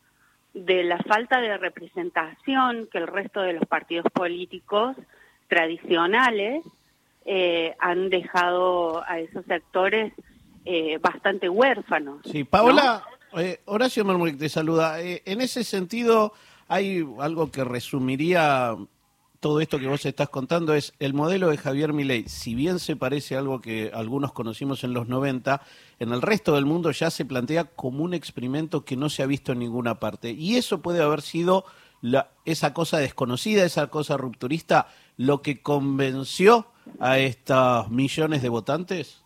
de 0.53 0.83
la 0.83 0.99
falta 0.99 1.41
de 1.41 1.57
representación 1.57 2.87
que 2.91 2.99
el 2.99 3.07
resto 3.07 3.41
de 3.41 3.53
los 3.53 3.65
partidos 3.65 4.05
políticos 4.13 4.95
tradicionales 5.47 6.63
eh, 7.29 7.75
han 7.79 8.09
dejado 8.09 9.03
a 9.05 9.19
esos 9.19 9.45
sectores 9.45 10.13
eh, 10.63 10.97
bastante 11.01 11.49
huérfanos. 11.49 12.21
Sí, 12.23 12.45
Paola, 12.45 13.03
eh, 13.37 13.59
Horacio 13.65 14.05
Mermuric 14.05 14.37
te 14.37 14.47
saluda. 14.47 15.01
en 15.01 15.41
ese 15.41 15.65
sentido, 15.65 16.31
hay 16.69 17.05
algo 17.19 17.51
que 17.51 17.65
resumiría 17.65 18.77
todo 19.41 19.59
esto 19.59 19.77
que 19.77 19.87
vos 19.87 20.05
estás 20.05 20.29
contando 20.29 20.73
es 20.73 20.93
el 20.99 21.13
modelo 21.13 21.49
de 21.49 21.57
Javier 21.57 21.91
Milei, 21.91 22.29
si 22.29 22.55
bien 22.55 22.79
se 22.79 22.95
parece 22.95 23.35
a 23.35 23.39
algo 23.39 23.59
que 23.59 23.91
algunos 23.93 24.31
conocimos 24.31 24.85
en 24.85 24.93
los 24.93 25.09
90, 25.09 25.61
en 25.99 26.13
el 26.13 26.21
resto 26.21 26.55
del 26.55 26.65
mundo 26.65 26.91
ya 26.91 27.11
se 27.11 27.25
plantea 27.25 27.65
como 27.65 28.05
un 28.05 28.13
experimento 28.13 28.85
que 28.85 28.95
no 28.95 29.09
se 29.09 29.21
ha 29.21 29.25
visto 29.25 29.51
en 29.51 29.59
ninguna 29.59 29.99
parte. 29.99 30.31
Y 30.31 30.55
eso 30.55 30.81
puede 30.81 31.03
haber 31.03 31.21
sido 31.21 31.65
la, 32.01 32.31
esa 32.45 32.73
cosa 32.73 32.99
desconocida, 32.99 33.65
esa 33.65 33.87
cosa 33.87 34.15
rupturista, 34.15 34.87
lo 35.17 35.41
que 35.41 35.61
convenció 35.61 36.67
a 36.99 37.19
estos 37.19 37.89
millones 37.89 38.41
de 38.41 38.49
votantes? 38.49 39.23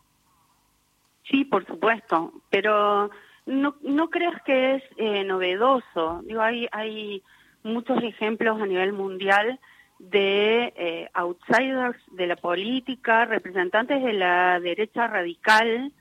Sí, 1.30 1.46
por 1.46 1.66
supuesto, 1.66 2.34
pero 2.50 3.10
no, 3.46 3.76
no 3.82 4.10
creas 4.10 4.42
que 4.44 4.76
es 4.76 4.84
eh, 4.98 5.24
novedoso. 5.24 6.22
Digo, 6.26 6.42
hay, 6.42 6.68
hay 6.72 7.24
muchos 7.64 8.04
ejemplos 8.04 8.62
a 8.62 8.66
nivel 8.66 8.94
mundial 8.94 9.60
de 10.00 10.74
eh, 10.76 11.10
outsiders 11.14 11.98
de 12.12 12.28
la 12.28 12.36
política, 12.36 13.26
representantes 13.26 14.04
de 14.04 14.14
la 14.14 14.60
derecha 14.60 15.08
radical 15.08 15.92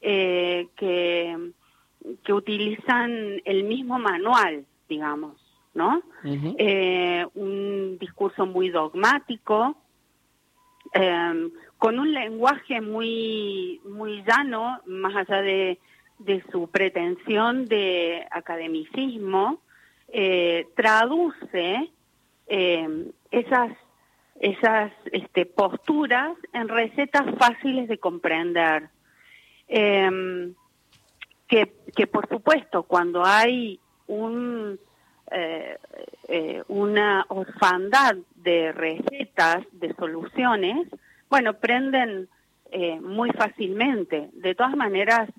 eh, 0.00 0.68
que, 0.76 1.52
que 2.24 2.32
utilizan 2.32 3.40
el 3.44 3.64
mismo 3.64 3.98
manual, 3.98 4.64
digamos, 4.88 5.36
¿no? 5.74 6.02
un 7.34 7.98
discurso 7.98 8.46
muy 8.46 8.68
dogmático, 8.68 9.76
Em, 10.92 11.50
con 11.78 11.98
un 11.98 12.12
lenguaje 12.12 12.80
muy, 12.80 13.80
muy 13.84 14.22
llano, 14.22 14.80
más 14.86 15.16
allá 15.16 15.42
de, 15.42 15.78
de 16.18 16.44
su 16.52 16.68
pretensión 16.68 17.66
de 17.66 18.26
academicismo, 18.30 19.60
eh, 20.08 20.68
traduce 20.76 21.90
em, 22.46 23.10
esas, 23.30 23.72
esas 24.38 24.92
este, 25.10 25.46
posturas 25.46 26.36
en 26.52 26.68
recetas 26.68 27.34
fáciles 27.38 27.88
de 27.88 27.98
comprender. 27.98 28.90
Em, 29.68 30.54
que, 31.48 31.72
que, 31.96 32.06
por 32.06 32.28
supuesto, 32.28 32.82
cuando 32.82 33.24
hay 33.24 33.80
un, 34.06 34.78
eh, 35.30 35.78
eh, 36.28 36.62
una 36.68 37.24
orfandad 37.28 38.16
de 38.42 38.72
recetas, 38.72 39.64
de 39.72 39.94
soluciones, 39.94 40.88
bueno, 41.30 41.54
prenden 41.54 42.28
eh, 42.70 43.00
muy 43.00 43.30
fácilmente. 43.30 44.30
De 44.32 44.54
todas 44.54 44.76
maneras, 44.76 45.30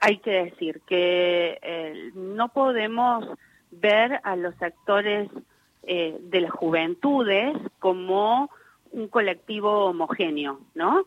hay 0.00 0.18
que 0.18 0.30
decir 0.44 0.80
que 0.86 1.58
eh, 1.62 2.10
no 2.14 2.48
podemos 2.48 3.26
ver 3.70 4.20
a 4.24 4.36
los 4.36 4.60
actores 4.62 5.28
eh, 5.84 6.16
de 6.20 6.40
las 6.40 6.52
juventudes 6.52 7.56
como 7.78 8.50
un 8.92 9.08
colectivo 9.08 9.86
homogéneo, 9.86 10.60
¿no? 10.74 11.06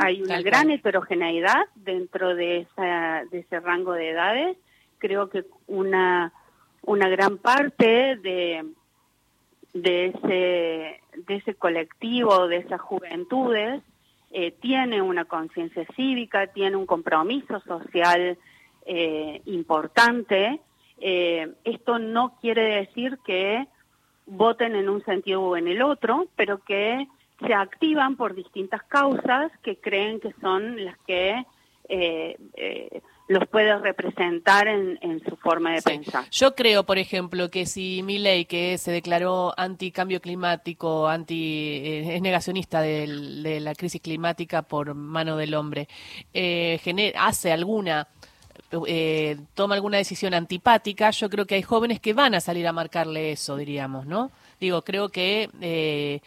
Hay 0.00 0.22
una 0.22 0.40
gran 0.40 0.70
heterogeneidad 0.70 1.66
dentro 1.74 2.34
de, 2.34 2.60
esa, 2.60 3.24
de 3.30 3.40
ese 3.40 3.58
rango 3.60 3.92
de 3.92 4.10
edades. 4.10 4.56
Creo 4.98 5.30
que 5.30 5.44
una, 5.66 6.32
una 6.82 7.08
gran 7.08 7.38
parte 7.38 8.16
de, 8.16 8.64
de 9.72 10.06
ese, 10.06 11.00
de 11.16 11.36
ese 11.36 11.54
colectivo, 11.54 12.48
de 12.48 12.58
esas 12.58 12.80
juventudes, 12.80 13.82
eh, 14.30 14.50
tiene 14.60 15.00
una 15.00 15.26
conciencia 15.26 15.86
cívica, 15.94 16.48
tiene 16.48 16.76
un 16.76 16.86
compromiso 16.86 17.60
social 17.60 18.36
eh, 18.84 19.40
importante. 19.46 20.60
Eh, 21.00 21.52
esto 21.64 21.98
no 21.98 22.36
quiere 22.40 22.80
decir 22.80 23.18
que 23.24 23.66
voten 24.26 24.74
en 24.74 24.88
un 24.88 25.04
sentido 25.04 25.42
o 25.42 25.56
en 25.56 25.68
el 25.68 25.82
otro, 25.82 26.26
pero 26.34 26.58
que 26.64 27.06
se 27.46 27.54
activan 27.54 28.16
por 28.16 28.34
distintas 28.34 28.82
causas 28.84 29.52
que 29.62 29.76
creen 29.76 30.18
que 30.18 30.32
son 30.40 30.84
las 30.84 30.98
que 31.06 31.44
los 33.26 33.48
puede 33.48 33.78
representar 33.78 34.68
en, 34.68 35.22
su 35.26 35.36
forma 35.36 35.72
de 35.72 35.82
pensar. 35.82 36.24
Yo 36.30 36.54
creo, 36.54 36.84
por 36.84 36.98
ejemplo, 36.98 37.50
que 37.50 37.64
si 37.66 38.02
Milley, 38.02 38.44
que 38.44 38.76
se 38.76 38.90
declaró 38.90 39.54
anti-cambio 39.56 40.20
climático, 40.20 41.08
anti, 41.08 41.80
eh, 41.82 42.16
es 42.16 42.22
negacionista 42.22 42.82
de 42.82 43.60
la 43.60 43.74
crisis 43.74 44.02
climática 44.02 44.62
por 44.62 44.94
mano 44.94 45.36
del 45.36 45.54
hombre, 45.54 45.88
eh, 46.34 46.80
hace 47.16 47.52
alguna 47.52 48.08
eh, 48.86 49.38
toma 49.54 49.76
alguna 49.76 49.98
decisión 49.98 50.34
antipática, 50.34 51.10
yo 51.10 51.30
creo 51.30 51.46
que 51.46 51.54
hay 51.54 51.62
jóvenes 51.62 52.00
que 52.00 52.12
van 52.12 52.34
a 52.34 52.40
salir 52.40 52.66
a 52.66 52.72
marcarle 52.72 53.32
eso, 53.32 53.56
diríamos, 53.56 54.06
¿no? 54.06 54.32
Digo, 54.60 54.82
creo 54.82 55.08
que 55.08 56.20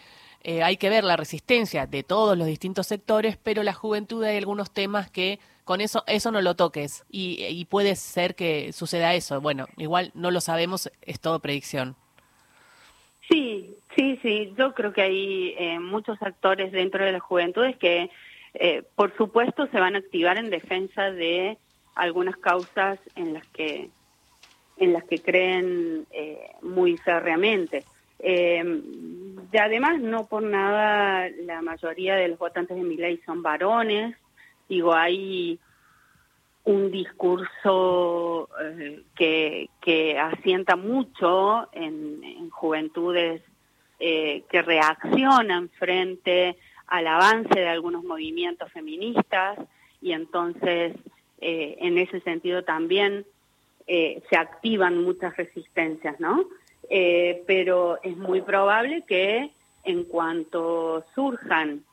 eh, 0.44 0.64
hay 0.64 0.78
que 0.78 0.90
ver 0.90 1.04
la 1.04 1.18
resistencia 1.18 1.86
de 1.86 2.04
todos 2.04 2.38
los 2.38 2.48
distintos 2.48 2.88
sectores, 2.88 3.38
pero 3.38 3.64
la 3.64 3.74
juventud 3.74 4.24
hay 4.24 4.38
algunos 4.38 4.72
temas 4.72 5.10
que 5.10 5.40
con 5.68 5.82
eso, 5.82 6.04
eso 6.08 6.32
no 6.32 6.42
lo 6.42 6.56
toques 6.56 7.04
y, 7.12 7.66
puede 7.66 7.96
ser 7.98 8.36
que 8.36 8.72
suceda 8.72 9.14
eso. 9.14 9.42
Bueno, 9.42 9.68
igual 9.76 10.12
no 10.16 10.32
lo 10.32 10.40
sabemos, 10.40 10.90
es 11.02 11.20
todo 11.20 11.40
predicción. 11.40 11.98
Sí, 13.30 13.76
sí, 13.94 14.18
sí, 14.22 14.54
yo 14.58 14.74
creo 14.74 14.94
que 14.94 15.02
hay 15.02 15.56
eh, 15.58 15.80
muchos 15.80 16.22
actores 16.22 16.72
dentro 16.72 17.04
de 17.04 17.12
las 17.12 17.22
juventudes 17.22 17.76
que, 17.76 18.10
eh, 18.54 18.84
por 18.96 19.16
supuesto, 19.18 19.68
se 19.68 19.80
van 19.82 19.96
a 19.96 20.00
activar 20.00 20.38
en 20.38 20.50
defensa 20.50 21.12
de 21.12 21.58
algunas 21.96 22.38
causas 22.38 22.98
en 23.16 23.34
las 23.34 23.46
que 23.48 23.90
en 24.78 24.94
las 24.94 25.04
que 25.06 25.20
creen 25.20 26.06
eh, 26.12 26.52
muy 26.62 26.98
férreamente. 26.98 27.84
Y 28.20 29.58
además, 29.58 30.00
no 30.00 30.28
por 30.28 30.44
nada, 30.44 31.30
la 31.44 31.62
mayoría 31.62 32.16
de 32.16 32.28
los 32.30 32.40
votantes 32.40 32.76
de 32.76 32.84
mi 32.84 32.98
ley 32.98 33.22
son 33.26 33.42
varones, 33.42 34.16
Digo, 34.68 34.94
hay 34.94 35.60
un 36.66 36.92
discurso 36.92 38.50
eh, 38.62 39.04
que, 39.16 39.70
que 39.82 40.20
asienta 40.20 40.76
mucho 40.76 41.70
en, 41.72 42.50
juventudes 42.50 43.42
eh, 44.00 44.44
que 44.50 44.62
reaccionan 44.62 45.70
frente 45.70 46.58
al 46.88 47.08
avance 47.08 47.60
de 47.60 47.68
algunos 47.68 48.04
movimientos 48.04 48.72
feministas 48.72 49.60
y 50.02 50.12
entonces 50.12 50.96
eh, 51.40 51.78
en 51.80 51.98
ese 51.98 52.20
sentido 52.22 52.64
también 52.64 53.26
se 53.88 54.36
activan 54.36 55.02
muchas 55.02 55.38
resistencias, 55.38 56.20
¿no? 56.20 56.44
Pero 56.90 58.00
es 58.04 58.16
muy 58.18 58.42
probable 58.42 59.04
que 59.08 59.52
en 59.84 60.04
cuanto 60.04 61.06
surjan 61.16 61.84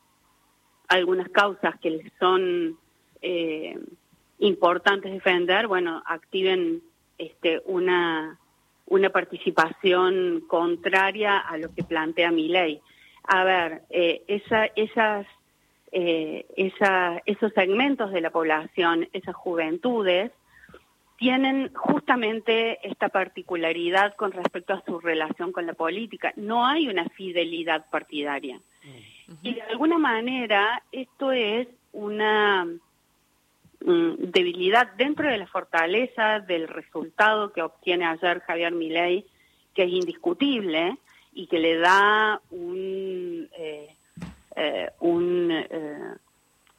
algunas 0.88 1.28
causas 1.30 1.78
que 1.80 1.90
les 1.90 2.12
son 2.18 2.76
eh, 3.22 3.78
importantes 4.38 5.12
defender, 5.12 5.66
bueno, 5.66 6.02
activen 6.06 6.82
este, 7.18 7.62
una, 7.66 8.38
una 8.86 9.10
participación 9.10 10.44
contraria 10.46 11.38
a 11.38 11.56
lo 11.56 11.72
que 11.74 11.84
plantea 11.84 12.30
mi 12.30 12.48
ley. 12.48 12.80
A 13.22 13.44
ver, 13.44 13.82
eh, 13.90 14.22
esa, 14.26 14.66
eh, 15.92 16.46
esa, 16.56 17.22
esos 17.24 17.52
segmentos 17.54 18.12
de 18.12 18.20
la 18.20 18.30
población, 18.30 19.08
esas 19.12 19.34
juventudes, 19.34 20.32
tienen 21.16 21.72
justamente 21.74 22.86
esta 22.86 23.08
particularidad 23.08 24.14
con 24.16 24.32
respecto 24.32 24.72
a 24.72 24.82
su 24.84 25.00
relación 25.00 25.52
con 25.52 25.66
la 25.66 25.74
política. 25.74 26.32
No 26.36 26.66
hay 26.66 26.88
una 26.88 27.08
fidelidad 27.10 27.88
partidaria. 27.90 28.56
Mm. 28.56 29.32
Y 29.42 29.54
de 29.54 29.62
alguna 29.62 29.98
manera 29.98 30.82
esto 30.92 31.32
es 31.32 31.68
una, 31.92 32.64
mm, 32.64 34.14
debilidad 34.18 34.92
dentro 34.94 35.28
de 35.28 35.38
la 35.38 35.46
fortaleza 35.46 36.40
del 36.40 36.68
resultado 36.68 37.52
que 37.52 37.62
obtiene 37.62 38.06
ayer 38.06 38.40
Javier 38.40 38.72
Milei, 38.72 39.24
que 39.74 39.84
es 39.84 39.90
indiscutible 39.90 40.96
y 41.32 41.46
que 41.46 41.58
le 41.58 41.78
da 41.78 42.40
un, 42.50 43.48
eh, 43.56 43.94
eh, 44.56 44.90
un 45.00 45.52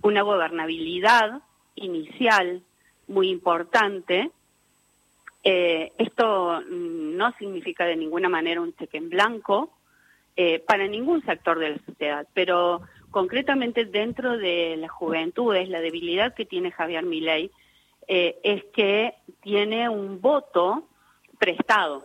una 0.05 0.21
gobernabilidad 0.21 1.41
inicial 1.75 2.61
muy 3.07 3.29
importante. 3.29 4.31
esto 5.43 6.61
mm, 6.61 7.15
no 7.15 7.31
significa 7.33 7.85
de 7.85 7.95
ninguna 7.95 8.29
manera 8.29 8.61
un 8.61 8.75
cheque 8.75 8.97
en 8.97 9.09
blanco 9.09 9.71
para 10.67 10.85
ningún 10.85 11.23
sector 11.23 11.59
de 11.59 11.69
la 11.69 11.77
sociedad, 11.85 12.27
pero 12.33 12.81
concretamente 13.15 13.85
dentro 13.85 14.37
de 14.37 14.75
las 14.75 14.91
juventudes, 14.91 15.69
la 15.69 15.79
debilidad 15.79 16.33
que 16.33 16.43
tiene 16.43 16.71
Javier 16.71 17.05
Milei 17.05 17.49
eh, 18.09 18.37
es 18.43 18.65
que 18.73 19.13
tiene 19.41 19.87
un 19.87 20.19
voto 20.19 20.83
prestado, 21.39 22.03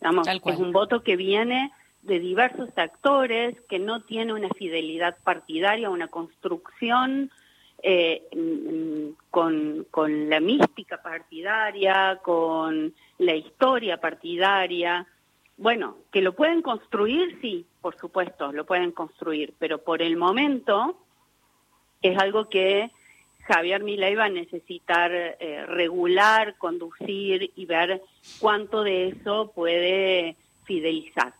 es 0.00 0.58
un 0.58 0.72
voto 0.72 1.04
que 1.04 1.14
viene 1.14 1.70
de 2.02 2.18
diversos 2.18 2.70
actores, 2.76 3.54
que 3.68 3.78
no 3.78 4.02
tiene 4.02 4.32
una 4.32 4.48
fidelidad 4.48 5.16
partidaria, 5.22 5.90
una 5.90 6.08
construcción 6.08 7.30
eh, 7.82 9.14
con, 9.30 9.86
con 9.90 10.28
la 10.28 10.40
mística 10.40 11.00
partidaria, 11.00 12.18
con 12.22 12.94
la 13.18 13.34
historia 13.34 14.00
partidaria. 14.00 15.06
Bueno, 15.56 15.96
que 16.12 16.22
lo 16.22 16.34
pueden 16.34 16.62
construir, 16.62 17.38
sí, 17.40 17.66
por 17.80 17.96
supuesto, 17.96 18.52
lo 18.52 18.64
pueden 18.64 18.92
construir, 18.92 19.54
pero 19.58 19.78
por 19.78 20.02
el 20.02 20.16
momento 20.16 20.96
es 22.02 22.16
algo 22.18 22.48
que 22.48 22.90
Javier 23.48 23.82
Milei 23.82 24.14
va 24.14 24.26
a 24.26 24.30
necesitar 24.30 25.10
eh, 25.12 25.64
regular, 25.66 26.56
conducir 26.58 27.50
y 27.56 27.64
ver 27.64 28.02
cuánto 28.40 28.82
de 28.82 29.08
eso 29.08 29.50
puede 29.54 30.36
fidelizar. 30.64 31.32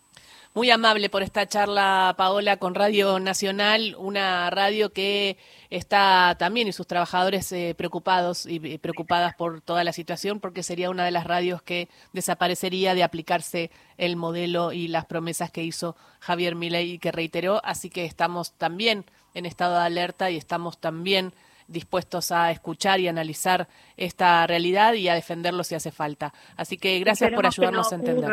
Muy 0.59 0.73
amable 0.73 1.09
por 1.09 1.23
esta 1.23 1.47
charla, 1.47 2.17
Paola, 2.19 2.57
con 2.57 2.75
Radio 2.75 3.21
Nacional, 3.21 3.95
una 3.97 4.51
radio 4.51 4.93
que 4.93 5.37
está 5.71 6.35
también 6.37 6.67
y 6.67 6.73
sus 6.73 6.89
trabajadores 6.89 7.53
eh, 7.53 7.77
preocupados 7.79 8.45
y 8.45 8.59
preocupadas 8.79 9.37
por 9.37 9.61
toda 9.61 9.85
la 9.85 9.93
situación, 9.93 10.41
porque 10.41 10.65
sería 10.65 10.91
una 10.91 11.05
de 11.05 11.13
las 11.13 11.29
radios 11.29 11.63
que 11.63 11.89
desaparecería 12.13 12.97
de 12.97 13.05
aplicarse 13.05 13.71
el 13.99 14.17
modelo 14.17 14.73
y 14.73 14.89
las 14.89 15.07
promesas 15.07 15.53
que 15.53 15.63
hizo 15.63 15.95
Javier 16.19 16.57
Milei 16.57 16.95
y 16.95 16.99
que 16.99 17.13
reiteró. 17.13 17.61
Así 17.63 17.89
que 17.89 18.05
estamos 18.05 18.51
también 18.55 19.05
en 19.35 19.47
estado 19.47 19.77
de 19.77 19.87
alerta 19.87 20.29
y 20.29 20.37
estamos 20.37 20.79
también 20.79 21.35
dispuestos 21.69 22.33
a 22.33 22.51
escuchar 22.51 22.99
y 22.99 23.07
analizar 23.07 23.69
esta 23.97 24.45
realidad 24.49 24.95
y 24.95 25.09
a 25.09 25.15
defenderlo 25.15 25.63
si 25.63 25.77
hace 25.77 25.93
falta. 25.93 26.35
Así 26.57 26.79
que 26.79 26.99
gracias 26.99 27.31
por 27.31 27.47
ayudarnos 27.47 27.93
a 27.93 27.95
entender 27.95 28.33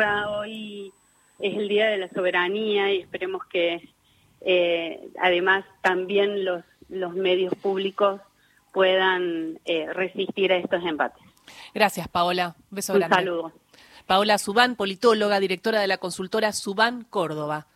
es 1.38 1.56
el 1.56 1.68
Día 1.68 1.86
de 1.88 1.98
la 1.98 2.08
Soberanía 2.10 2.92
y 2.92 3.00
esperemos 3.00 3.44
que 3.46 3.88
eh, 4.40 5.08
además 5.20 5.64
también 5.82 6.44
los, 6.44 6.64
los 6.88 7.14
medios 7.14 7.54
públicos 7.56 8.20
puedan 8.72 9.58
eh, 9.64 9.92
resistir 9.92 10.52
a 10.52 10.56
estos 10.56 10.84
embates. 10.84 11.22
Gracias, 11.74 12.08
Paola. 12.08 12.54
Un 12.70 12.76
beso 12.76 12.92
Un 12.92 12.98
grande. 12.98 13.16
saludo. 13.16 13.52
Paola 14.06 14.38
Subán, 14.38 14.76
politóloga, 14.76 15.40
directora 15.40 15.80
de 15.80 15.86
la 15.88 15.98
consultora 15.98 16.52
Subán 16.52 17.04
Córdoba. 17.08 17.66